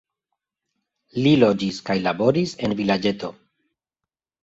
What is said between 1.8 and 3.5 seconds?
kaj laboris en vilaĝeto.